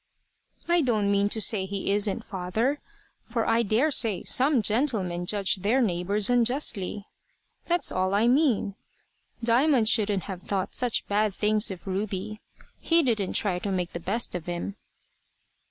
"I 0.67 0.81
don't 0.81 1.11
mean 1.11 1.29
to 1.29 1.39
say 1.39 1.67
he 1.67 1.91
isn't, 1.91 2.25
father; 2.25 2.79
for 3.23 3.47
I 3.47 3.61
daresay 3.61 4.23
some 4.23 4.63
gentlemen 4.63 5.27
judge 5.27 5.57
their 5.57 5.79
neighbours 5.79 6.27
unjustly. 6.27 7.05
That's 7.65 7.91
all 7.91 8.15
I 8.15 8.25
mean. 8.27 8.73
Diamond 9.43 9.89
shouldn't 9.89 10.23
have 10.23 10.41
thought 10.41 10.73
such 10.73 11.05
bad 11.05 11.35
things 11.35 11.69
of 11.69 11.85
Ruby. 11.85 12.41
He 12.79 13.03
didn't 13.03 13.33
try 13.33 13.59
to 13.59 13.69
make 13.71 13.93
the 13.93 13.99
best 13.99 14.33
of 14.33 14.47
him." 14.47 14.75